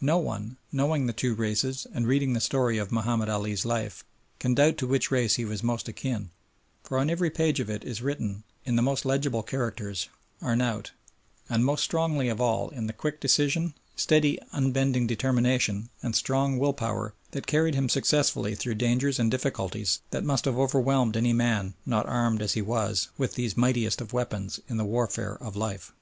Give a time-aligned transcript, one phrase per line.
[0.00, 4.02] No one, knowing the two races and reading the story of Mahomed Ali's life,
[4.38, 6.30] can doubt to which race he was most akin,
[6.82, 10.08] for on every page of it is written, in the most legible characters,
[10.40, 10.92] "Arnaout,"
[11.50, 16.72] and most strongly of all in the quick decision, steady, unbending determination and strong will
[16.72, 21.74] power that carried him successfully through dangers and difficulties that must have overwhelmed any man
[21.84, 25.92] not armed, as he was, with these mightiest of weapons in the warfare of life.